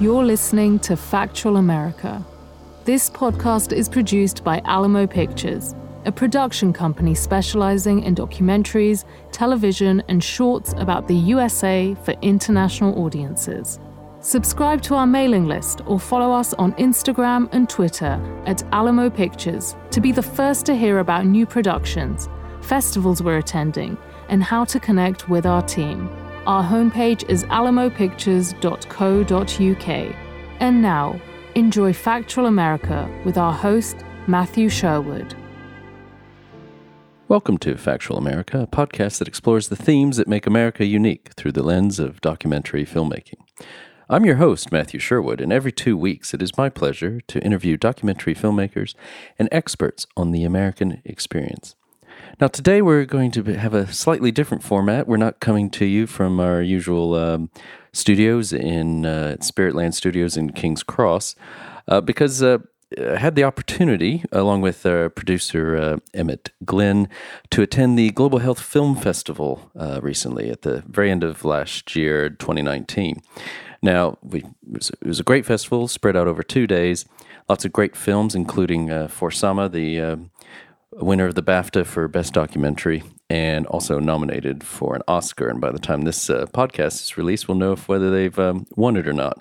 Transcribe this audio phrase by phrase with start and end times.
[0.00, 2.24] You're listening to Factual America.
[2.84, 5.74] This podcast is produced by Alamo Pictures,
[6.04, 13.80] a production company specializing in documentaries, television, and shorts about the USA for international audiences.
[14.20, 19.74] Subscribe to our mailing list or follow us on Instagram and Twitter at Alamo Pictures
[19.90, 22.28] to be the first to hear about new productions,
[22.60, 26.08] festivals we're attending, and how to connect with our team.
[26.48, 30.16] Our homepage is alamopictures.co.uk.
[30.60, 31.20] And now,
[31.54, 35.34] enjoy Factual America with our host, Matthew Sherwood.
[37.28, 41.52] Welcome to Factual America, a podcast that explores the themes that make America unique through
[41.52, 43.40] the lens of documentary filmmaking.
[44.08, 47.76] I'm your host, Matthew Sherwood, and every two weeks it is my pleasure to interview
[47.76, 48.94] documentary filmmakers
[49.38, 51.74] and experts on the American experience.
[52.40, 55.08] Now, today we're going to have a slightly different format.
[55.08, 57.50] We're not coming to you from our usual um,
[57.92, 61.34] studios in uh, Spiritland Studios in King's Cross
[61.88, 62.58] uh, because uh,
[62.96, 67.08] I had the opportunity, along with our producer uh, Emmett Glenn,
[67.50, 71.96] to attend the Global Health Film Festival uh, recently at the very end of last
[71.96, 73.20] year, 2019.
[73.82, 77.04] Now, we, it, was, it was a great festival spread out over two days.
[77.48, 80.28] Lots of great films, including uh, For Sama, the
[81.04, 85.48] winner of the BAFTA for Best Documentary, and also nominated for an Oscar.
[85.48, 88.66] And by the time this uh, podcast is released, we'll know if whether they've um,
[88.76, 89.38] won it or not.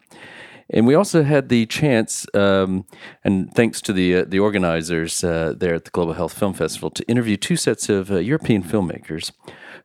[0.70, 2.86] And we also had the chance, um,
[3.24, 6.90] and thanks to the uh, the organizers uh, there at the Global Health Film Festival,
[6.92, 9.32] to interview two sets of uh, European filmmakers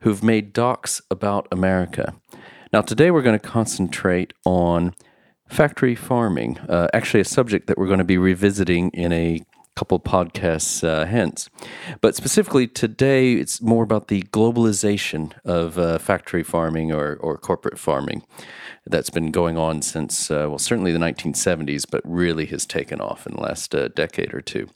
[0.00, 2.14] who've made docs about America.
[2.72, 4.94] Now, today we're going to concentrate on
[5.46, 9.42] factory farming, uh, actually, a subject that we're going to be revisiting in a
[9.74, 11.48] couple podcasts uh, hence.
[12.00, 17.78] But specifically today, it's more about the globalization of uh, factory farming or, or corporate
[17.78, 18.22] farming
[18.86, 23.26] that's been going on since, uh, well, certainly the 1970s, but really has taken off
[23.26, 24.68] in the last uh, decade or two.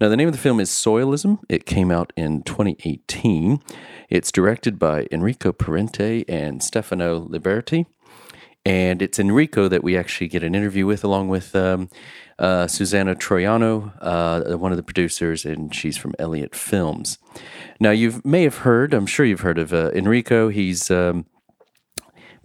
[0.00, 1.40] Now, the name of the film is Soyalism.
[1.48, 3.62] It came out in 2018.
[4.08, 7.86] It's directed by Enrico Parenti and Stefano Liberti.
[8.64, 11.88] And it's Enrico that we actually get an interview with, along with um,
[12.38, 17.18] uh, Susanna Trojano, uh, one of the producers, and she's from Elliott Films.
[17.80, 20.50] Now, you may have heard, I'm sure you've heard of uh, Enrico.
[20.50, 21.24] He's um,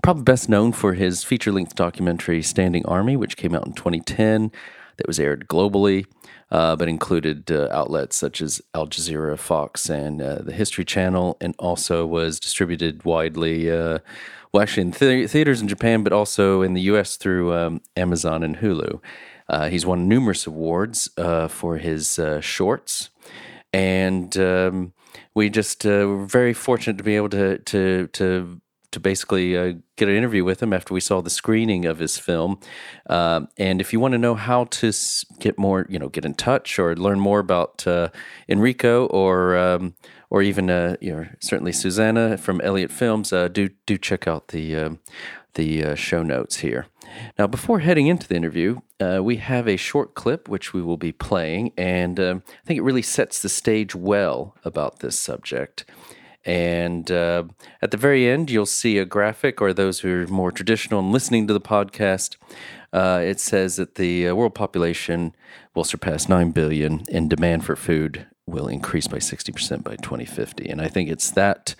[0.04, 4.52] probably best known for his feature length documentary Standing Army, which came out in 2010,
[4.98, 6.06] that was aired globally.
[6.52, 11.38] Uh, but included uh, outlets such as Al Jazeera, Fox, and uh, the History Channel,
[11.42, 13.98] and also was distributed widely, uh,
[14.56, 17.18] well, actually in th- theaters in Japan, but also in the U.S.
[17.18, 19.02] through um, Amazon and Hulu.
[19.50, 23.10] Uh, he's won numerous awards uh, for his uh, shorts,
[23.74, 24.94] and um,
[25.34, 28.62] we just uh, were very fortunate to be able to to to
[28.92, 32.18] to basically uh, get an interview with him after we saw the screening of his
[32.18, 32.58] film.
[33.10, 34.94] Um, and if you want to know how to
[35.38, 38.08] get more, you know, get in touch or learn more about uh,
[38.48, 39.96] Enrico or um,
[40.36, 40.68] or even
[41.00, 45.00] you know certainly Susanna from Elliott Films, do do check out the um,
[45.54, 46.88] the show notes here.
[47.40, 50.98] Now, before heading into the interview, uh, we have a short clip which we will
[50.98, 55.86] be playing, and um, I think it really sets the stage well about this subject.
[56.44, 57.46] And uh,
[57.82, 61.14] at the very end, you'll see a graphic, or those who are more traditional and
[61.14, 62.36] listening to the podcast,
[62.92, 65.34] uh, it says that the uh, world population
[65.74, 70.70] will surpass 9 billion and demand for food will increase by 60% by 2050.
[70.70, 71.76] And I think it's that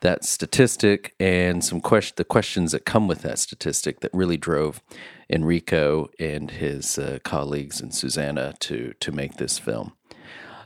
[0.00, 4.82] that statistic and some question the questions that come with that statistic that really drove
[5.30, 9.92] Enrico and his uh, colleagues and Susanna to to make this film.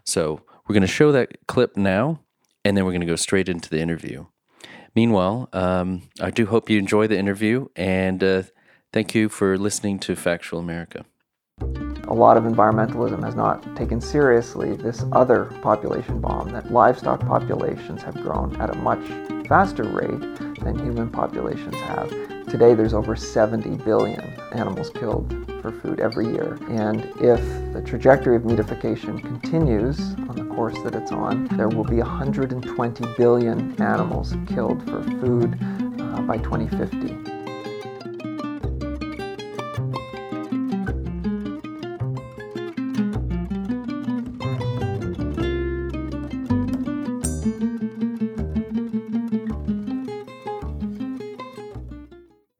[0.04, 2.20] So we're going to show that clip now,
[2.64, 4.26] and then we're going to go straight into the interview.
[4.94, 8.42] Meanwhile, um, I do hope you enjoy the interview, and uh,
[8.92, 11.04] thank you for listening to Factual America.
[12.08, 18.02] A lot of environmentalism has not taken seriously this other population bomb that livestock populations
[18.02, 19.06] have grown at a much
[19.46, 22.08] faster rate than human populations have.
[22.48, 25.30] Today, there's over 70 billion animals killed
[25.60, 26.58] for food every year.
[26.70, 27.42] And if
[27.74, 30.00] the trajectory of meatification continues
[30.30, 35.58] on the course that it's on, there will be 120 billion animals killed for food
[36.00, 37.37] uh, by 2050.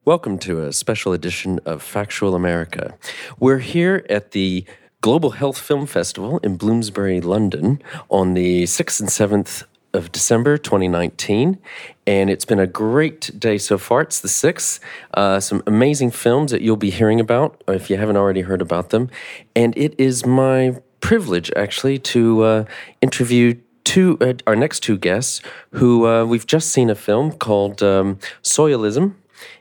[0.09, 2.97] Welcome to a special edition of Factual America.
[3.39, 4.65] We're here at the
[5.03, 11.59] Global Health Film Festival in Bloomsbury, London on the 6th and 7th of December 2019,
[12.07, 14.01] and it's been a great day so far.
[14.01, 14.81] It's the 6th.
[15.13, 18.89] Uh, some amazing films that you'll be hearing about if you haven't already heard about
[18.89, 19.11] them.
[19.55, 22.65] And it is my privilege, actually, to uh,
[23.03, 27.83] interview two uh, our next two guests who uh, we've just seen a film called
[27.83, 29.15] um, Soyalism.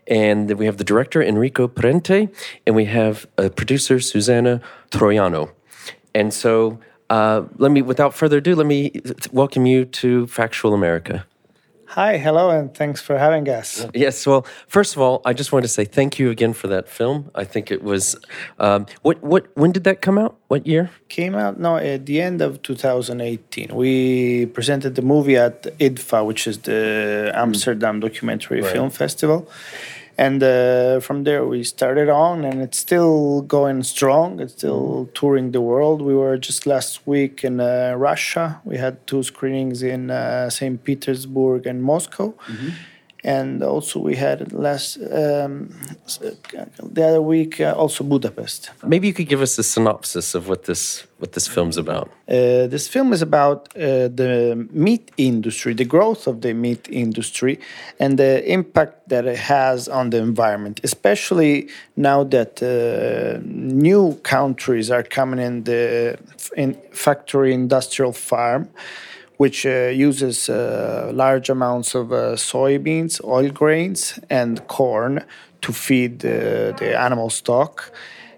[0.07, 2.29] And then we have the director Enrico Parenti,
[2.65, 5.51] and we have a producer Susanna Trojano.
[6.13, 6.79] And so
[7.09, 9.01] uh, let me, without further ado, let me
[9.31, 11.25] welcome you to Factual America.
[11.92, 13.86] Hi, hello, and thanks for having us.
[13.94, 16.89] Yes, well, first of all, I just wanted to say thank you again for that
[16.89, 17.31] film.
[17.34, 18.16] I think it was,
[18.60, 20.36] um, what, what, when did that come out?
[20.50, 20.92] What year?
[21.07, 23.74] Came out no at the end of 2018.
[23.74, 28.74] We presented the movie at IDFA, which is the Amsterdam Documentary Right.
[28.74, 29.50] Film Festival,
[30.17, 34.39] and uh, from there we started on, and it's still going strong.
[34.39, 36.01] It's still touring the world.
[36.01, 38.59] We were just last week in uh, Russia.
[38.65, 40.83] We had two screenings in uh, St.
[40.83, 42.33] Petersburg and Moscow.
[43.23, 45.69] And also, we had last um,
[46.95, 48.69] the other week uh, also Budapest.
[48.85, 52.09] Maybe you could give us a synopsis of what this, what this film's about.
[52.29, 57.59] Uh, this film is about uh, the meat industry, the growth of the meat industry,
[57.99, 64.91] and the impact that it has on the environment, especially now that uh, new countries
[64.91, 66.19] are coming in the
[66.55, 68.69] in factory industrial farm,
[69.38, 75.24] which uh, uses uh, large amounts of uh, soybeans, oil grains, and corn
[75.62, 77.92] to feed the animal stock.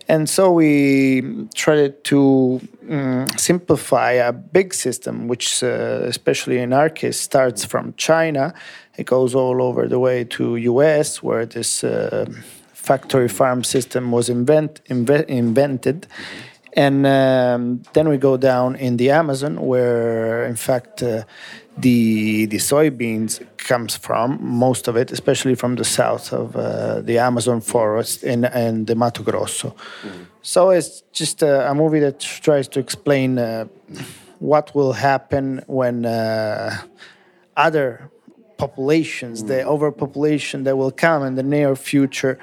[0.10, 1.22] And so we
[1.54, 7.94] tried to mm, simplify a big system, which, uh, especially in our case, starts from
[7.96, 8.56] China.
[8.98, 12.26] It goes all over the way to US, where this uh,
[12.74, 16.08] factory farm system was invent, inve- invented.
[16.80, 21.24] And um, then we go down in the Amazon, where in fact uh,
[21.78, 27.18] the the soybeans comes from most of it, especially from the south of uh, the
[27.18, 29.76] Amazon forest in and the Mato Grosso.
[30.42, 33.66] So it's just a, a movie that tries to explain uh,
[34.40, 36.78] what will happen when uh,
[37.58, 38.10] other
[38.58, 42.38] populations, the overpopulation that will come in the near future,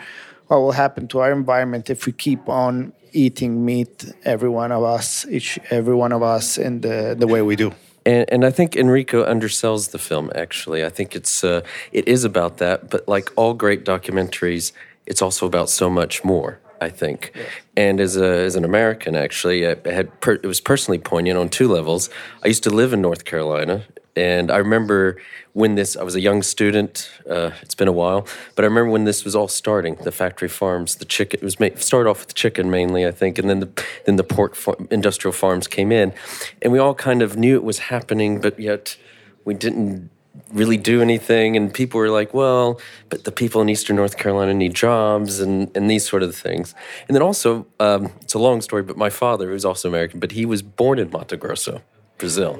[0.48, 4.82] what will happen to our environment if we keep on eating meat, every one of
[4.82, 7.72] us, each every one of us, in the, the way we do.
[8.04, 10.30] And, and I think Enrico undersells the film.
[10.34, 11.60] Actually, I think it's uh,
[11.92, 14.72] it is about that, but like all great documentaries,
[15.06, 16.60] it's also about so much more.
[16.78, 17.32] I think,
[17.74, 21.48] and as a as an American, actually, I had per, it was personally poignant on
[21.48, 22.10] two levels.
[22.44, 23.84] I used to live in North Carolina,
[24.16, 25.20] and I remember
[25.52, 25.96] when this.
[25.96, 27.10] I was a young student.
[27.28, 29.96] Uh, it's been a while, but I remember when this was all starting.
[29.96, 31.40] The factory farms, the chicken.
[31.40, 34.24] It was ma- started off with chicken mainly, I think, and then the then the
[34.24, 34.56] pork
[34.90, 36.14] industrial farms came in,
[36.62, 38.96] and we all kind of knew it was happening, but yet
[39.44, 40.10] we didn't
[40.52, 42.78] really do anything and people were like well
[43.08, 46.74] but the people in eastern north carolina need jobs and, and these sort of things
[47.08, 50.32] and then also um, it's a long story but my father who's also american but
[50.32, 51.80] he was born in mato grosso
[52.18, 52.58] brazil.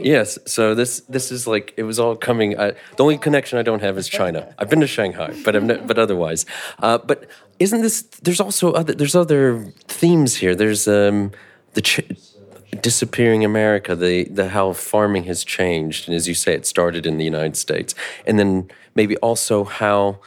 [0.00, 3.62] Yes so this this is like it was all coming uh, the only connection i
[3.62, 4.54] don't have is china.
[4.58, 6.46] I've been to shanghai but I'm not, but otherwise.
[6.78, 7.28] Uh, but
[7.58, 10.54] isn't this there's also other there's other themes here.
[10.54, 11.32] There's um
[11.74, 12.00] the ch-
[12.80, 17.18] disappearing America, the the how farming has changed, and as you say, it started in
[17.18, 17.94] the United States,
[18.26, 20.18] and then maybe also how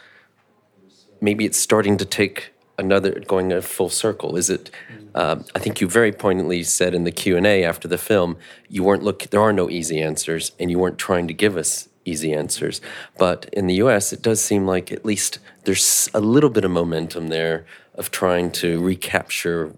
[1.21, 4.35] maybe it's starting to take another going a full circle.
[4.35, 4.69] Is it?
[5.15, 8.37] Uh, I think you very poignantly said in the Q and A after the film,
[8.69, 9.23] you weren't look.
[9.23, 12.81] There are no easy answers, and you weren't trying to give us easy answers.
[13.17, 16.71] But in the U.S., it does seem like at least there's a little bit of
[16.71, 19.73] momentum there of trying to recapture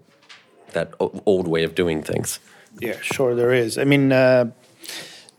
[0.72, 2.38] that old way of doing things.
[2.78, 3.78] Yeah, sure, there is.
[3.78, 4.52] I mean, uh,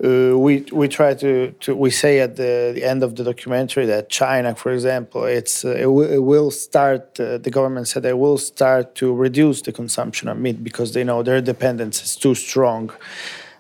[0.04, 3.86] uh, we we try to, to we say at the, the end of the documentary
[3.86, 7.20] that China, for example, it's uh, it, it will start.
[7.20, 11.04] Uh, the government said they will start to reduce the consumption of meat because they
[11.04, 12.92] know their dependence is too strong.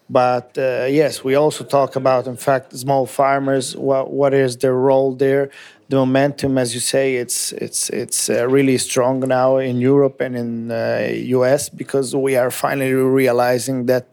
[0.10, 3.77] But uh, yes, we also talk about, in fact, small farmers.
[3.77, 5.51] What what is their role there?
[5.88, 10.36] The momentum, as you say, it's it's it's uh, really strong now in Europe and
[10.36, 14.05] in uh, US because we are finally realizing that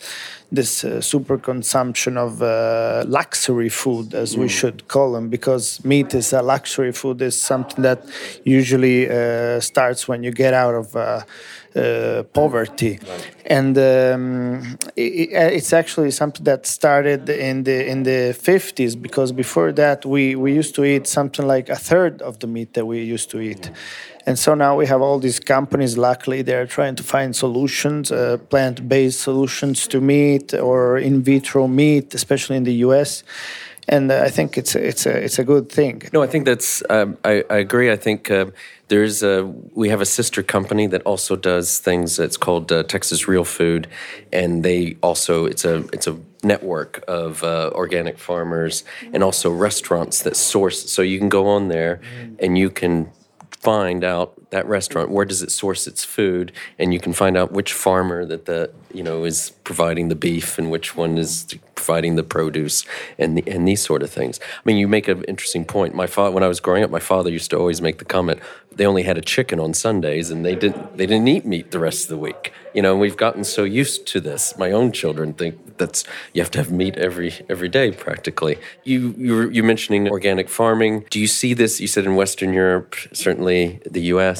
[0.50, 6.14] this uh, super consumption of uh, luxury food, as we should call them, because meat
[6.14, 8.04] is a luxury food, is something that
[8.44, 10.96] usually uh, starts when you get out of.
[10.96, 11.22] Uh,
[11.76, 12.98] uh, poverty,
[13.44, 19.32] and um, i i- it's actually something that started in the in the 50s because
[19.32, 22.86] before that we we used to eat something like a third of the meat that
[22.86, 23.70] we used to eat,
[24.28, 28.36] And so now we have all these companies, luckily, they're trying to find solutions, uh,
[28.50, 33.24] plant based solutions to meat or in vitro meat, especially in the US.
[33.88, 36.02] And uh, I think it's a, it's a it's a good thing.
[36.12, 37.90] No, I think that's um, I, I agree.
[37.90, 38.50] I think uh,
[38.88, 42.18] there's a we have a sister company that also does things.
[42.18, 43.86] It's called uh, Texas Real Food,
[44.30, 50.22] and they also it's a it's a network of uh, organic farmers and also restaurants
[50.22, 50.90] that source.
[50.92, 52.02] So you can go on there
[52.38, 53.10] and you can
[53.60, 56.52] find out that restaurant where does it source its food?
[56.78, 60.58] And you can find out which farmer that the you know is providing the beef
[60.58, 62.84] and which one is providing the produce
[63.18, 64.40] and the, and these sort of things.
[64.42, 65.94] I mean you make an interesting point.
[65.94, 68.40] My father when i was growing up my father used to always make the comment
[68.78, 71.78] they only had a chicken on sundays and they didn't they didn't eat meat the
[71.78, 72.52] rest of the week.
[72.74, 74.56] You know we've gotten so used to this.
[74.56, 78.58] My own children think that's you have to have meat every every day practically.
[78.84, 81.04] You you you mentioning organic farming.
[81.10, 84.37] Do you see this you said in western europe certainly the us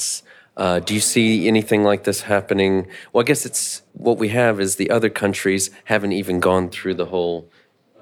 [0.57, 2.88] uh, do you see anything like this happening?
[3.12, 6.95] Well, I guess it's what we have is the other countries haven't even gone through
[6.95, 7.49] the whole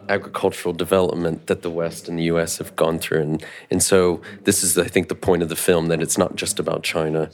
[0.08, 2.58] agricultural development that the West and the U.S.
[2.58, 5.88] have gone through, and and so this is, I think, the point of the film
[5.88, 7.30] that it's not just about China,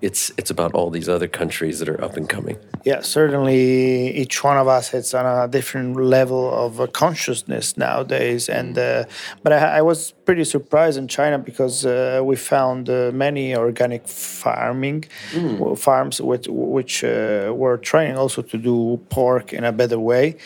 [0.00, 2.58] it's it's about all these other countries that are up and coming.
[2.84, 8.76] Yeah, certainly, each one of us is on a different level of consciousness nowadays, and
[8.76, 9.04] uh,
[9.42, 14.06] but I, I, was pretty surprised in China because uh, we found uh, many organic
[14.06, 15.78] farming mm.
[15.78, 20.36] farms which which uh, were trying also to do pork in a better way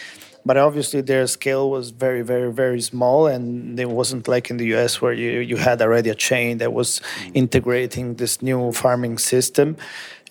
[0.45, 4.67] but obviously their scale was very very very small and it wasn't like in the
[4.75, 7.01] US where you, you had already a chain that was
[7.35, 9.77] integrating this new farming system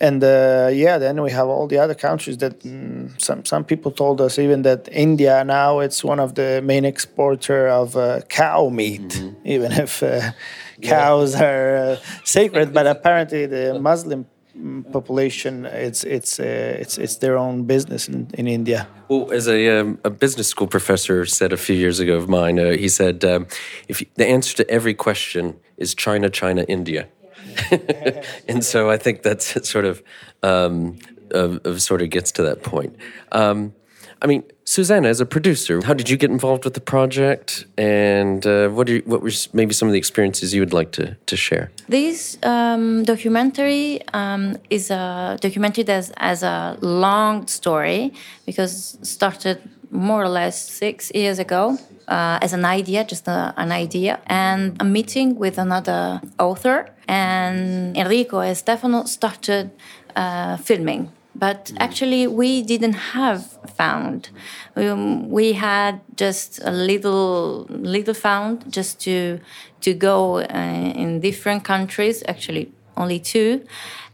[0.00, 3.90] and uh, yeah then we have all the other countries that mm, some some people
[3.90, 8.68] told us even that India now it's one of the main exporter of uh, cow
[8.68, 9.34] meat mm-hmm.
[9.44, 10.32] even if uh,
[10.82, 11.44] cows yeah.
[11.44, 14.26] are uh, sacred but apparently the Muslim
[14.92, 18.86] population, it's it's uh, it's it's their own business in, in India.
[19.08, 22.58] Well, as a, um, a business school professor said a few years ago of mine,
[22.58, 23.46] uh, he said, um,
[23.88, 27.08] if you, the answer to every question is China, China, India,
[28.48, 30.02] and so I think that's sort of,
[30.42, 30.98] um,
[31.30, 32.96] of, of, sort of gets to that point.
[33.32, 33.74] Um,
[34.20, 38.46] I mean, Susanna, as a producer, how did you get involved with the project, and
[38.46, 41.70] uh, what, what were maybe some of the experiences you would like to, to share?
[41.88, 48.12] This um, documentary um, is a documentary that has a long story
[48.44, 49.58] because started
[49.90, 54.76] more or less six years ago uh, as an idea, just a, an idea, and
[54.82, 56.90] a meeting with another author.
[57.08, 59.70] And Enrico and Stefano started
[60.14, 64.30] uh, filming but actually we didn't have found.
[64.76, 69.38] Um, we had just a little little found just to
[69.80, 73.64] to go uh, in different countries actually only two.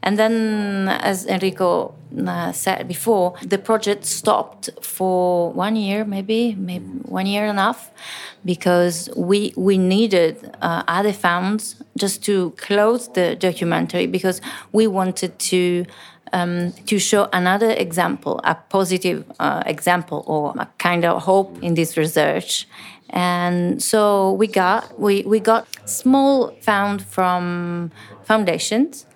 [0.03, 1.95] And then as enrico
[2.27, 7.63] uh, said before the project stopped for one year maybe maybe one year and a
[7.63, 7.91] half,
[8.45, 15.39] because we we needed uh, other funds just to close the documentary because we wanted
[15.39, 15.87] to
[16.35, 21.75] um, to show another example, a positive uh, example or a kind of hope in
[21.75, 22.67] this research.
[23.11, 27.93] And so we got we, we got small found from
[28.25, 29.07] foundations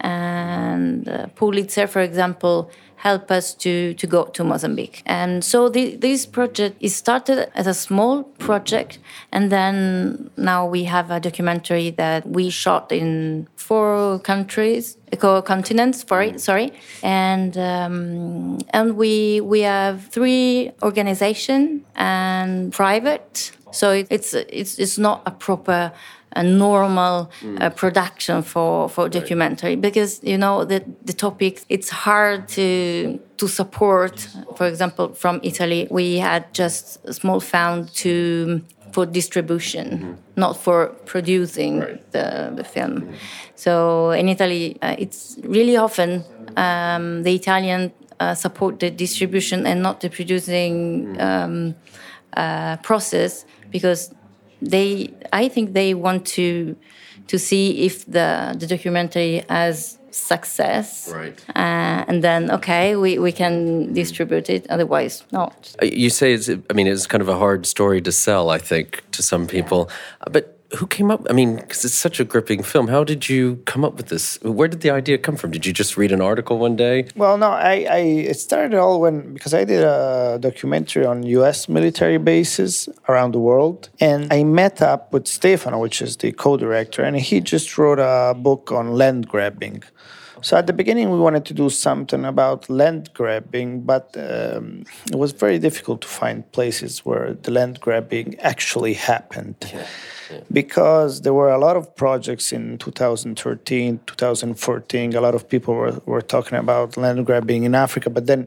[0.00, 2.70] and uh, Pulitzer, for example,
[3.04, 5.02] help us to, to go to Mozambique.
[5.04, 8.98] And so the, this project is started as a small project,
[9.30, 14.96] and then now we have a documentary that we shot in four countries,
[15.44, 16.04] continents.
[16.08, 23.52] Sorry, sorry, and um, and we we have three organization and private.
[23.70, 25.92] So it's it's it's not a proper
[26.36, 27.62] a normal mm.
[27.62, 29.80] uh, production for for documentary right.
[29.80, 35.86] because you know the the topic it's hard to to support for example from italy
[35.90, 38.60] we had just a small fund to
[38.92, 40.14] for distribution mm -hmm.
[40.36, 42.10] not for producing right.
[42.10, 43.14] the, the film mm -hmm.
[43.54, 43.72] so
[44.10, 46.10] in italy uh, it's really often
[46.56, 50.74] um, the italian uh, support the distribution and not the producing
[51.06, 51.20] mm.
[51.26, 51.74] um,
[52.36, 54.10] uh, process because
[54.70, 56.76] they I think they want to
[57.28, 61.10] to see if the the documentary has success.
[61.12, 61.38] Right.
[61.56, 65.74] Uh, and then okay we, we can distribute it otherwise not.
[65.82, 68.58] Uh, you say it's i mean it's kind of a hard story to sell i
[68.58, 69.88] think to some people.
[69.88, 70.32] Yeah.
[70.32, 71.26] but who came up?
[71.30, 72.88] I mean, because it's such a gripping film.
[72.88, 74.38] How did you come up with this?
[74.42, 75.50] Where did the idea come from?
[75.50, 77.08] Did you just read an article one day?
[77.16, 77.98] Well, no, I, I
[78.30, 81.68] it started all when because I did a documentary on U.S.
[81.68, 87.02] military bases around the world, and I met up with Stefano, which is the co-director,
[87.02, 89.82] and he just wrote a book on land grabbing.
[90.44, 95.16] So at the beginning, we wanted to do something about land grabbing, but um, it
[95.16, 99.56] was very difficult to find places where the land grabbing actually happened.
[99.72, 99.86] Yeah.
[100.30, 100.40] Yeah.
[100.52, 105.14] Because there were a lot of projects in 2013, 2014.
[105.14, 108.46] A lot of people were, were talking about land grabbing in Africa, but then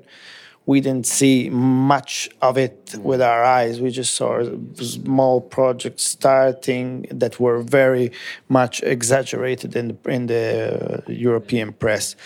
[0.67, 3.79] we didn't see much of it with our eyes.
[3.79, 4.43] We just saw
[4.75, 8.11] small projects starting that were very
[8.49, 12.17] much exaggerated in the, in the European press.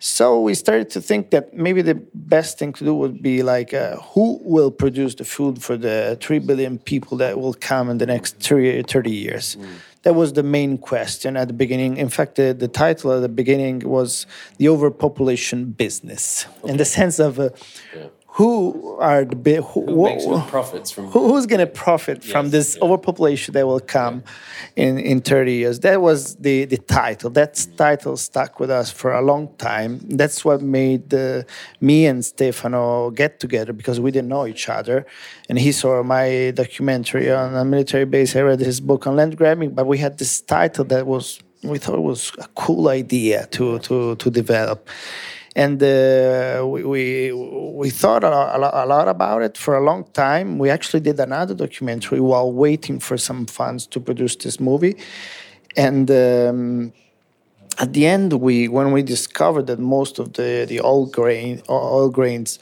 [0.00, 3.72] So we started to think that maybe the best thing to do would be like,
[3.72, 7.98] uh, who will produce the food for the 3 billion people that will come in
[7.98, 9.56] the next 30 years?
[9.56, 9.66] Mm
[10.06, 11.96] that was the main question at the beginning.
[11.96, 14.24] In fact, the, the title at the beginning was
[14.56, 16.70] the overpopulation business, okay.
[16.70, 17.50] in the sense of uh,
[17.92, 22.30] yeah who are the big who, who profits from who, who's going to profit yes,
[22.30, 22.84] from this yeah.
[22.84, 24.22] overpopulation that will come
[24.76, 24.84] yeah.
[24.84, 25.80] in in 30 years?
[25.80, 27.30] That was the the title.
[27.30, 30.00] That title stuck with us for a long time.
[30.20, 31.44] That's what made uh,
[31.80, 35.06] me and stefano get together because we didn't know each other.
[35.48, 38.36] And he saw my documentary on a military base.
[38.36, 41.78] I read his book on land grabbing but we had this title that was we
[41.78, 44.88] thought was a cool idea to to to develop
[45.56, 50.04] and uh, we, we, we thought a lot, a lot, about it for a long
[50.12, 50.58] time.
[50.58, 54.96] We actually did another documentary while waiting for some funds to produce this movie,
[55.76, 56.08] and.
[56.10, 56.92] Um,
[57.78, 62.08] at the end, we when we discovered that most of the the oil grain oil
[62.08, 62.58] grains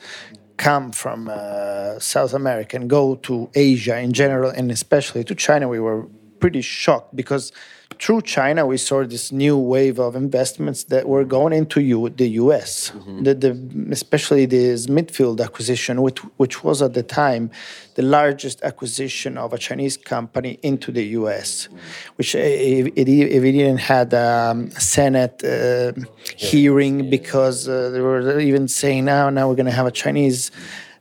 [0.57, 5.69] come from uh, South America and go to Asia in general, and especially to China,
[5.69, 6.07] we were
[6.41, 7.53] pretty shocked because
[8.01, 12.29] through China, we saw this new wave of investments that were going into U- the
[12.43, 13.23] U.S., mm-hmm.
[13.23, 17.51] the, the, especially the Smithfield acquisition, which, which was at the time
[17.95, 21.79] the largest acquisition of a Chinese company into the U.S., mm-hmm.
[22.17, 25.93] which if it, it didn't had a um, Senate uh,
[26.37, 30.51] hearing because uh, they were even saying now, now we're going to have a Chinese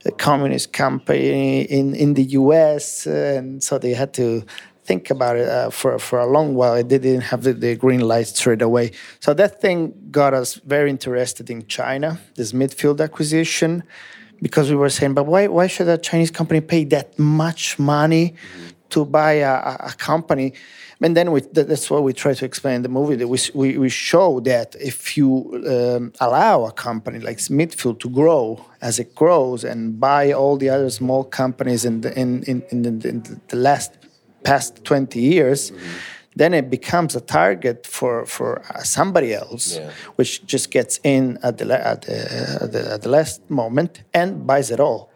[0.06, 4.44] uh, communist company in, in the U.S., and so they had to
[4.84, 6.74] think about it uh, for for a long while.
[6.74, 8.92] It didn't have the, the, green light straight away.
[9.20, 13.82] So that thing got us very interested in China, this Smithfield acquisition,
[14.42, 18.34] because we were saying, but why why should a Chinese company pay that much money
[18.90, 19.54] to buy a,
[19.90, 20.52] a, company?
[21.00, 23.16] And then we, that's what we try to explain in the movie.
[23.16, 25.28] That we, we, we show that if you
[25.68, 30.70] um, allow a company like Smithfield to grow as it grows and buy all the
[30.70, 33.92] other small companies in the, in, in, in the, in the last
[34.44, 35.86] past 20 years, mm-hmm.
[36.36, 39.90] then it becomes a target for, for uh, somebody else, yeah.
[40.16, 44.46] which just gets in at the, at, the, at, the, at the last moment and
[44.46, 45.10] buys it all.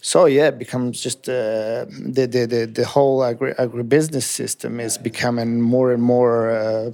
[0.00, 4.98] So yeah, it becomes just uh, the, the, the the whole agri- agribusiness system is
[4.98, 6.50] becoming more and more.
[6.50, 6.90] Uh,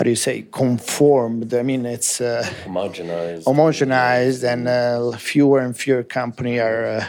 [0.00, 1.52] how do you say conformed?
[1.52, 3.44] I mean, it's uh, homogenized.
[3.44, 7.08] Homogenized, and uh, fewer and fewer company are uh,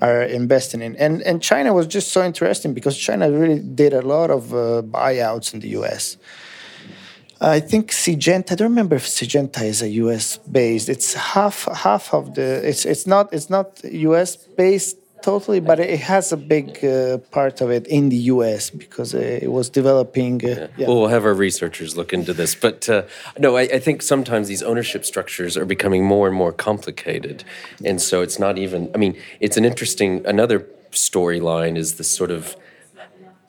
[0.00, 0.96] are investing in.
[0.96, 4.80] And and China was just so interesting because China really did a lot of uh,
[4.80, 6.16] buyouts in the U.S.
[7.38, 8.52] I think Syngenta.
[8.52, 10.38] I don't remember if Syngenta is a U.S.
[10.38, 10.88] based.
[10.88, 12.66] It's half half of the.
[12.66, 14.36] It's it's not it's not U.S.
[14.36, 18.70] based totally, but it has a big uh, part of it in the U.S.
[18.70, 20.44] because uh, it was developing.
[20.44, 20.66] Uh, yeah.
[20.76, 20.86] Yeah.
[20.88, 23.02] Well, we'll have our researchers look into this, but uh,
[23.38, 27.44] no, I, I, think sometimes these ownership structures are becoming more and more complicated,
[27.84, 28.90] and so it's not even.
[28.94, 32.56] I mean, it's an interesting another storyline is this sort of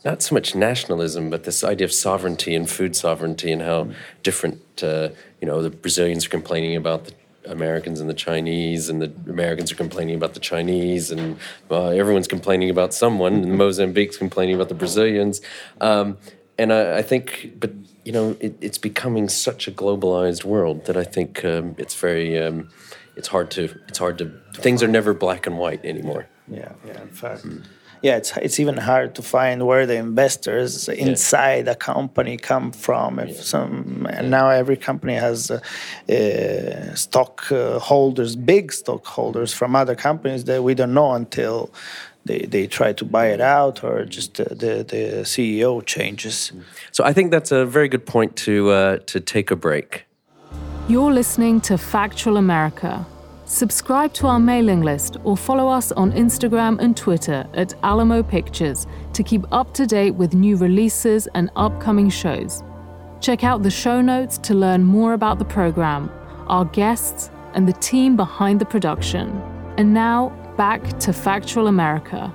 [0.05, 3.89] not so much nationalism, but this idea of sovereignty and food sovereignty and how
[4.21, 5.09] different, uh,
[5.39, 7.13] you know, the Brazilians are complaining about the
[7.45, 11.38] Americans and the Chinese, and the Americans are complaining about the Chinese, and
[11.69, 15.41] uh, everyone's complaining about someone, and Mozambique's complaining about the Brazilians.
[15.82, 16.17] Um,
[16.58, 17.71] and I, I, think, but
[18.03, 22.38] you know, it, it's becoming such a globalized world that I think um, it's very,
[22.39, 22.69] um,
[23.15, 26.27] it's hard to, it's hard to, things are never black and white anymore.
[26.47, 27.43] Yeah, yeah, in fact.
[27.43, 27.63] Mm
[28.04, 33.18] yeah, it's it's even hard to find where the investors inside a company come from.
[33.18, 35.60] If some and now every company has uh,
[36.12, 41.72] uh, stock uh, holders, big stockholders from other companies that we don't know until
[42.26, 46.52] they, they try to buy it out or just the, the, the CEO changes.
[46.92, 50.06] So I think that's a very good point to uh, to take a break.
[50.89, 53.06] You're listening to Factual America
[53.54, 58.88] Subscribe to our mailing list or follow us on Instagram and Twitter at Alamo Pictures
[59.13, 62.63] to keep up to date with new releases and upcoming shows.
[63.20, 66.10] Check out the show notes to learn more about the program,
[66.48, 69.39] our guests, and the team behind the production.
[69.78, 72.34] And now, back to Factual America.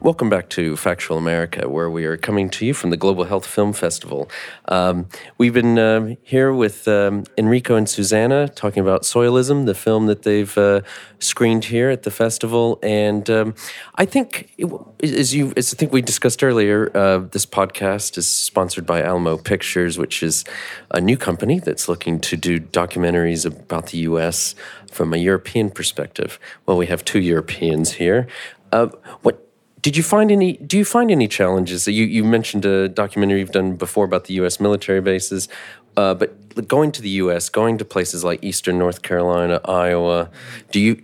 [0.00, 3.44] Welcome back to Factual America, where we are coming to you from the Global Health
[3.44, 4.30] Film Festival.
[4.66, 5.08] Um,
[5.38, 10.22] we've been uh, here with um, Enrico and Susanna talking about Soyalism, the film that
[10.22, 10.82] they've uh,
[11.18, 12.78] screened here at the festival.
[12.80, 13.56] And um,
[13.96, 14.70] I think, it,
[15.02, 19.36] as you, as I think we discussed earlier, uh, this podcast is sponsored by Alamo
[19.36, 20.44] Pictures, which is
[20.92, 24.54] a new company that's looking to do documentaries about the U.S.
[24.92, 26.38] from a European perspective.
[26.66, 28.28] Well, we have two Europeans here.
[28.70, 28.86] Uh,
[29.22, 29.47] what
[29.82, 30.54] did you find any?
[30.56, 31.86] Do you find any challenges?
[31.86, 34.60] You you mentioned a documentary you've done before about the U.S.
[34.60, 35.48] military bases,
[35.96, 40.30] uh, but going to the U.S., going to places like Eastern North Carolina, Iowa,
[40.72, 41.02] do you?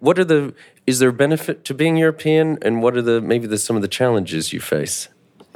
[0.00, 0.54] What are the?
[0.86, 3.88] Is there benefit to being European, and what are the maybe the some of the
[3.88, 5.08] challenges you face?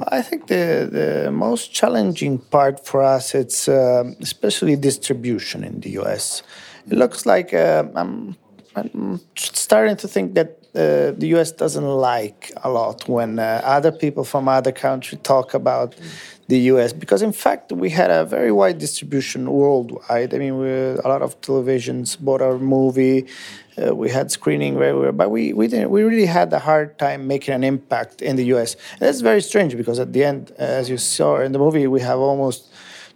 [0.07, 5.89] I think the, the most challenging part for us it's uh, especially distribution in the
[6.01, 6.41] U.S.
[6.89, 8.37] It looks like uh, I'm,
[8.75, 13.91] I'm starting to think that uh, the US doesn't like a lot when uh, other
[13.91, 15.95] people from other countries talk about
[16.47, 20.33] the US because in fact we had a very wide distribution worldwide.
[20.33, 23.27] I mean, we, a lot of televisions bought our movie.
[23.77, 25.89] Uh, we had screening everywhere, but we we didn't.
[25.89, 28.75] We really had a hard time making an impact in the U.S.
[28.93, 32.01] And that's very strange because at the end, as you saw in the movie, we
[32.01, 32.67] have almost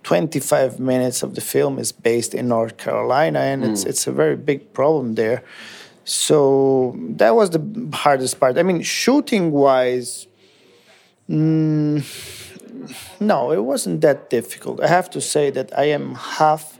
[0.04, 3.72] 25 minutes of the film is based in North Carolina, and mm.
[3.72, 5.44] it's it's a very big problem there.
[6.06, 8.58] So that was the hardest part.
[8.58, 10.28] I mean, shooting wise,
[11.30, 12.04] mm,
[13.20, 14.82] no, it wasn't that difficult.
[14.82, 16.78] I have to say that I am half,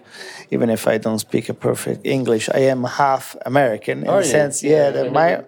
[0.52, 4.26] even if I don't speak a perfect English, I am half American in oh, the
[4.26, 5.44] sense, yeah, yeah that my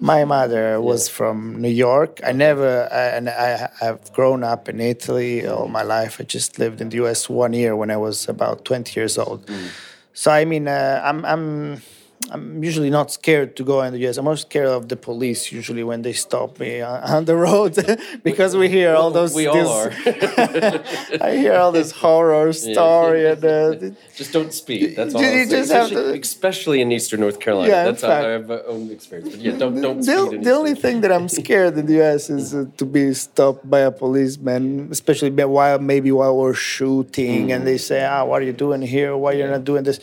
[0.00, 1.14] my mother was yeah.
[1.14, 2.20] from New York.
[2.24, 6.18] I never, I, and I have grown up in Italy all my life.
[6.18, 7.28] I just lived in the U.S.
[7.28, 9.46] one year when I was about twenty years old.
[9.46, 9.68] Mm.
[10.14, 11.82] So I mean, uh, I'm I'm
[12.30, 14.16] I'm usually not scared to go in the US.
[14.16, 17.76] I'm more scared of the police usually when they stop me on, the road
[18.22, 19.34] because we hear all those.
[19.34, 21.20] We all this, are.
[21.28, 23.32] I hear all this horror story yeah.
[23.32, 24.96] and uh, just don't speed.
[24.96, 25.22] That's all.
[25.22, 27.70] You just especially, to, especially, in Eastern North Carolina.
[27.72, 29.30] Yeah, that's fact, how I have my own experience.
[29.30, 30.00] But yeah, don't don't.
[30.00, 33.68] The, the only thing that I'm scared in the US is uh, to be stopped
[33.68, 37.54] by a policeman, especially while maybe while we're shooting, mm.
[37.54, 39.16] and they say, "Ah, what are you doing here?
[39.16, 40.00] Why you're not doing this?"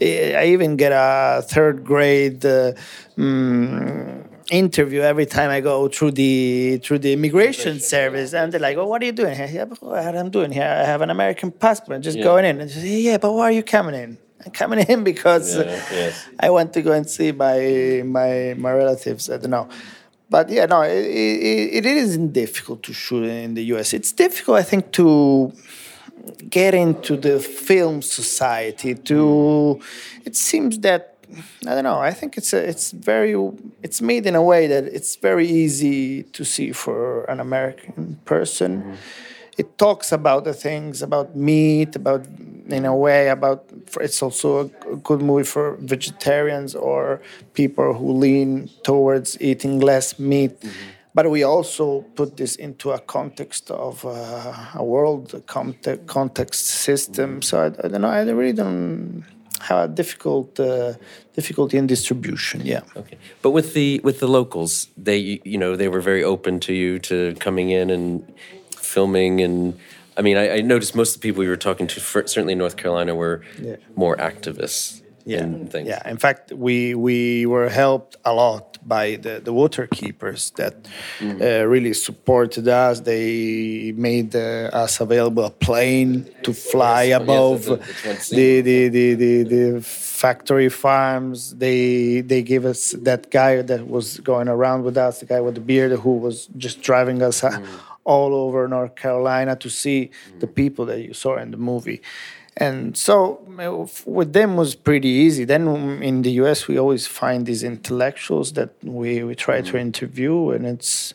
[0.00, 2.72] I even get a third grade uh,
[3.16, 8.76] mm, interview every time I go through the through the immigration service, and they're like,
[8.76, 11.10] "Oh, what are you doing here?" Yeah, but what I'm doing here, I have an
[11.10, 12.00] American passport.
[12.02, 12.24] Just yeah.
[12.24, 15.56] going in, and just "Yeah, but why are you coming in?" I'm coming in because
[15.56, 16.28] yeah, yes.
[16.38, 19.28] I want to go and see my my my relatives.
[19.30, 19.68] I don't know.
[20.30, 23.94] But yeah, no, it, it, it isn't difficult to shoot in the U.S.
[23.94, 25.52] It's difficult, I think, to
[26.48, 29.80] get into the film society to
[30.24, 31.14] it seems that
[31.66, 31.98] I don't know.
[31.98, 33.34] I think it's a, it's very
[33.82, 38.82] it's made in a way that it's very easy to see for an American person.
[38.82, 38.94] Mm-hmm.
[39.58, 42.26] It talks about the things about meat, about
[42.68, 43.64] in a way about.
[44.00, 47.20] It's also a good movie for vegetarians or
[47.54, 50.60] people who lean towards eating less meat.
[50.60, 56.66] Mm-hmm but we also put this into a context of uh, a world context, context
[56.66, 57.42] system.
[57.42, 58.08] So I, I, don't know.
[58.08, 59.24] I really don't
[59.60, 60.94] have a difficult uh,
[61.34, 62.64] difficulty in distribution.
[62.64, 62.82] Yeah.
[62.96, 63.18] Okay.
[63.42, 66.98] But with the with the locals, they you know they were very open to you
[67.00, 68.24] to coming in and
[68.76, 69.78] filming and.
[70.16, 72.54] I mean, I, I noticed most of the people we were talking to, for, certainly
[72.54, 73.76] in North Carolina, were yeah.
[73.94, 75.46] more activists yeah.
[75.68, 75.88] things.
[75.88, 80.88] Yeah, in fact, we we were helped a lot by the, the water keepers that
[81.18, 81.40] mm.
[81.40, 83.00] uh, really supported us.
[83.00, 87.22] They made uh, us available a plane to fly yes.
[87.22, 91.54] above oh, yes, the, the, the, the, the factory farms.
[91.56, 95.54] They they gave us that guy that was going around with us, the guy with
[95.54, 97.42] the beard who was just driving us.
[97.42, 97.66] Mm.
[98.04, 100.40] All over North Carolina to see mm.
[100.40, 102.00] the people that you saw in the movie
[102.58, 103.40] and so
[104.04, 105.68] with them was pretty easy then
[106.02, 109.78] in the us we always find these intellectuals that we, we try to mm-hmm.
[109.78, 111.14] interview and it's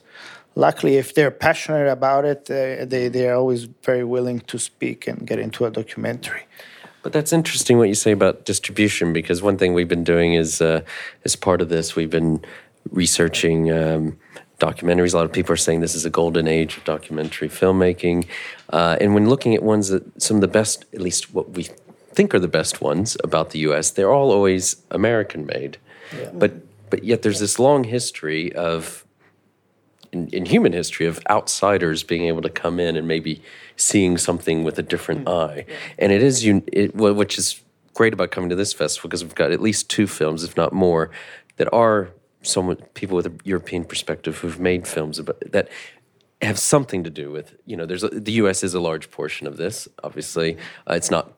[0.56, 5.28] luckily if they're passionate about it uh, they, they're always very willing to speak and
[5.28, 6.44] get into a documentary
[7.04, 10.62] but that's interesting what you say about distribution because one thing we've been doing is
[10.62, 10.82] uh,
[11.26, 12.44] as part of this we've been
[12.92, 14.18] researching um,
[14.60, 15.14] documentaries.
[15.14, 18.28] A lot of people are saying this is a golden age of documentary filmmaking.
[18.70, 21.68] Uh, and when looking at ones that some of the best, at least what we
[22.14, 23.92] think are the best ones about the U.S.
[23.92, 25.78] They're all always American made,
[26.34, 26.54] but
[26.90, 29.04] but yet there's this long history of
[30.12, 33.42] in, in human history of outsiders being able to come in and maybe
[33.76, 35.66] seeing something with a different eye,
[35.98, 37.60] and it is it, which is
[37.94, 40.74] great about coming to this festival because we've got at least two films, if not
[40.74, 41.10] more,
[41.58, 42.10] that are
[42.44, 45.70] someone people with a European perspective who've made films about that
[46.42, 48.64] have something to do with you know there's a, the U.S.
[48.64, 49.88] is a large portion of this.
[50.04, 50.58] Obviously,
[50.90, 51.32] uh, it's not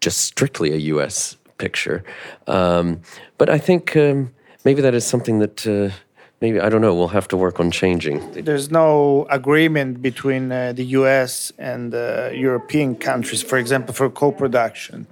[0.00, 1.36] just strictly a U.S.
[1.58, 2.04] picture,
[2.46, 3.00] um,
[3.38, 4.32] but I think um,
[4.64, 5.66] maybe that is something that.
[5.66, 5.94] Uh,
[6.42, 6.92] Maybe I don't know.
[6.92, 8.18] We'll have to work on changing.
[8.32, 11.52] There's no agreement between uh, the U.S.
[11.56, 15.06] and uh, European countries, for example, for co-production.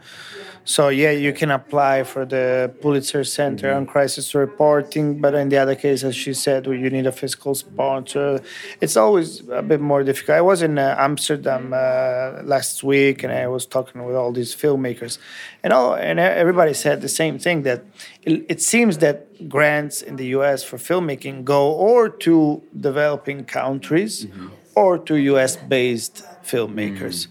[0.64, 5.56] So yeah, you can apply for the Pulitzer Center on Crisis Reporting, but in the
[5.56, 8.40] other case, as she said, well, you need a fiscal sponsor.
[8.80, 10.36] It's always a bit more difficult.
[10.36, 14.54] I was in uh, Amsterdam uh, last week, and I was talking with all these
[14.54, 15.18] filmmakers,
[15.62, 17.82] and all and everybody said the same thing that
[18.22, 20.62] it, it seems that grants in the U.S.
[20.62, 24.26] for filmmaking go or to developing countries
[24.76, 27.28] or to U.S.-based filmmakers.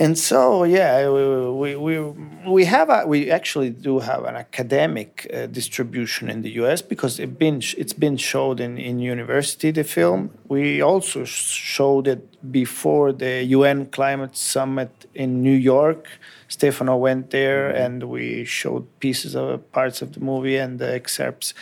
[0.00, 2.00] And so, yeah, we, we,
[2.48, 6.80] we have a, we actually do have an academic uh, distribution in the U.S.
[6.80, 10.30] because it been it's been showed in, in university the film.
[10.48, 16.08] We also showed it before the UN Climate Summit in New York.
[16.48, 21.52] Stefano went there and we showed pieces of parts of the movie and the excerpts,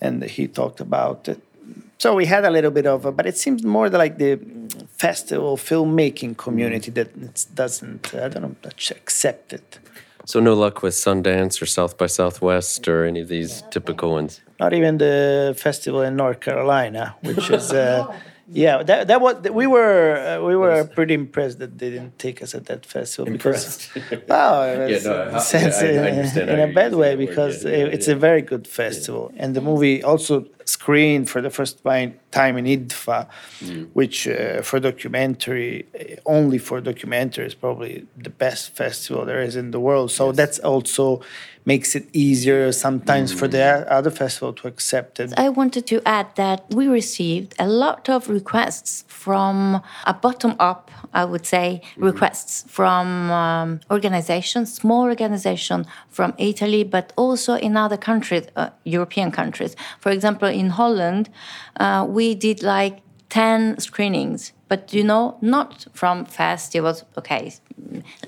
[0.00, 1.40] and he talked about it
[1.98, 4.38] so we had a little bit of, but it seems more like the
[4.98, 7.10] festival filmmaking community that
[7.54, 8.56] doesn't, I don't know,
[8.90, 9.78] accept it.
[10.24, 14.40] So no luck with Sundance or South by Southwest or any of these typical ones.
[14.58, 17.72] Not even the festival in North Carolina, which is.
[17.72, 18.12] Uh,
[18.50, 22.42] yeah, that that was we were uh, we were pretty impressed that they didn't take
[22.42, 23.94] us at that festival Impressed.
[23.94, 27.26] because wow, Yeah, no, I- sense I- I in, in a bad way that word,
[27.28, 28.14] because yeah, yeah, it's yeah.
[28.14, 33.26] a very good festival and the movie also screened for the first time in IDFA,
[33.64, 33.86] Mm.
[33.94, 39.54] which uh, for documentary uh, only for documentary is probably the best festival there is
[39.56, 40.10] in the world.
[40.10, 41.20] So that's also
[41.64, 43.86] makes it easier sometimes for the Mm.
[43.98, 45.32] other festival to accept it.
[45.46, 50.90] I wanted to add that we received a lot of requests from a bottom up,
[51.12, 57.96] I would say, requests from um, organizations, small organizations from Italy, but also in other
[57.96, 59.74] countries, uh, European countries.
[60.00, 61.28] For example, in Holland,
[61.78, 67.52] uh, we did like 10 screenings, but you know, not from festivals, okay,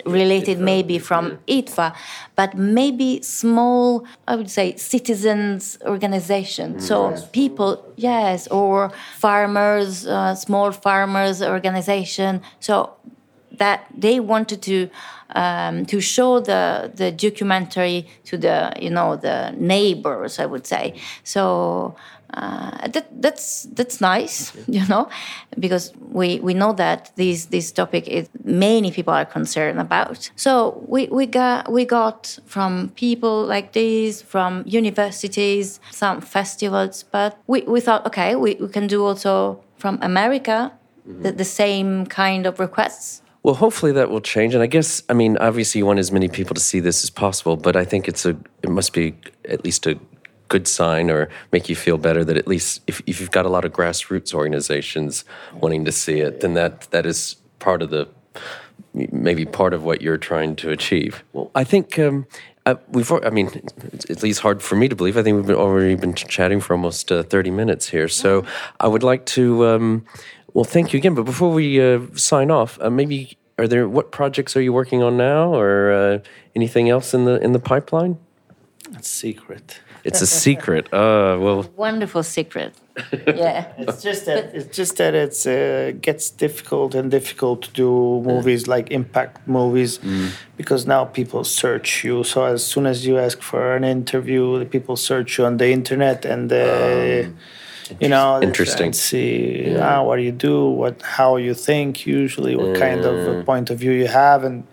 [0.04, 1.94] related maybe from IDFA,
[2.36, 6.80] but maybe small, I would say, citizens organization.
[6.80, 12.42] So people, yes, or farmers, uh, small farmers organization.
[12.60, 12.94] So
[13.58, 14.88] that they wanted to
[15.34, 20.94] um, to show the the documentary to the you know the neighbors, I would say.
[21.24, 21.94] So
[22.34, 25.08] uh, that that's that's nice, you know,
[25.58, 30.30] because we we know that this this topic is many people are concerned about.
[30.36, 37.38] So we we got we got from people like this, from universities, some festivals, but
[37.46, 40.72] we, we thought okay, we, we can do also from America
[41.06, 43.22] the, the same kind of requests.
[43.42, 44.54] Well, hopefully that will change.
[44.54, 47.10] And I guess, I mean, obviously you want as many people to see this as
[47.10, 49.14] possible, but I think it's a, it must be
[49.48, 49.98] at least a
[50.48, 53.48] good sign or make you feel better that at least if, if you've got a
[53.48, 55.24] lot of grassroots organizations
[55.54, 58.08] wanting to see it, then that, that is part of the,
[58.94, 61.22] maybe part of what you're trying to achieve.
[61.32, 62.26] Well, I think um,
[62.66, 63.50] uh, we've, I mean,
[63.92, 65.16] it's at least hard for me to believe.
[65.16, 68.08] I think we've been, already been chatting for almost uh, 30 minutes here.
[68.08, 68.44] So
[68.80, 70.06] I would like to, um,
[70.54, 71.14] well, thank you again.
[71.14, 75.02] But before we uh, sign off, uh, maybe are there what projects are you working
[75.02, 76.18] on now, or uh,
[76.54, 78.18] anything else in the in the pipeline?
[78.94, 79.80] It's secret.
[80.04, 80.86] It's a secret.
[80.92, 82.74] Uh, well, Wonderful secret.
[83.26, 83.66] Yeah.
[83.78, 88.66] It's just that it's just that it's uh, gets difficult and difficult to do movies
[88.66, 90.00] like impact movies
[90.56, 92.24] because now people search you.
[92.24, 95.70] So as soon as you ask for an interview, the people search you on the
[95.70, 97.30] internet and uh,
[98.00, 98.92] you know Interesting.
[98.92, 103.44] see ah, what do you do, what how you think usually, what kind of uh,
[103.44, 104.64] point of view you have, and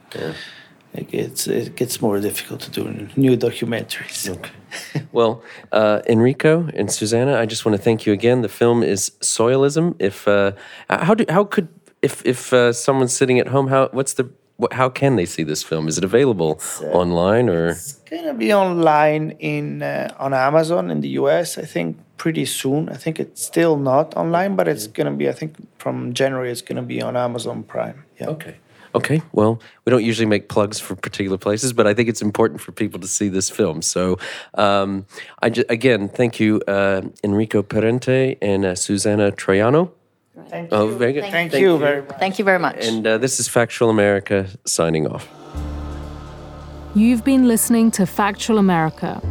[0.94, 4.30] it gets it gets more difficult to do new documentaries.
[4.30, 5.06] okay.
[5.12, 8.42] well, uh, Enrico and Susanna, I just want to thank you again.
[8.42, 9.96] The film is Soyalism.
[10.00, 10.52] If uh,
[10.90, 11.68] how do how could
[12.02, 14.30] if if uh, someone's sitting at home, how what's the
[14.72, 15.88] how can they see this film?
[15.88, 16.62] Is it available
[16.94, 17.70] online or?
[17.70, 21.58] It's gonna be online in uh, on Amazon in the US.
[21.58, 22.90] I think pretty soon.
[22.90, 25.28] I think it's still not online, but it's gonna be.
[25.30, 28.04] I think from January it's gonna be on Amazon Prime.
[28.20, 28.30] Yeah.
[28.30, 28.56] Okay.
[28.94, 32.62] Okay, well, we don't usually make plugs for particular places, but I think it's important
[32.62, 33.82] for people to see this film.
[33.82, 34.18] So,
[34.54, 35.06] um,
[35.42, 39.90] I ju- again, thank you, uh, Enrico Parenti and uh, Susanna Trojano.
[40.48, 40.98] Thank Oh, you.
[40.98, 41.24] very good.
[41.26, 42.20] Thank, you very much.
[42.20, 42.78] Thank you very much.
[42.86, 45.28] And uh, this is Factual America signing off.
[46.96, 49.22] You've been listening to Factual America.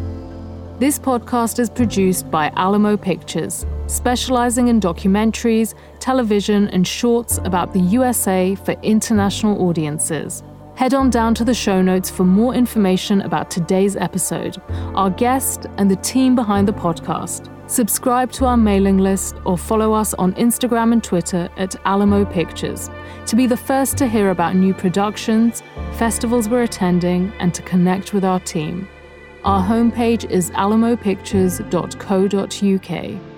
[0.76, 7.78] This podcast is produced by Alamo Pictures, specializing in documentaries, television, and shorts about the
[7.78, 10.42] USA for international audiences.
[10.74, 14.60] Head on down to the show notes for more information about today's episode,
[14.96, 17.48] our guest, and the team behind the podcast.
[17.70, 22.90] Subscribe to our mailing list or follow us on Instagram and Twitter at Alamo Pictures
[23.26, 28.12] to be the first to hear about new productions, festivals we're attending, and to connect
[28.12, 28.88] with our team.
[29.44, 33.33] Our homepage is alamopictures.co.uk.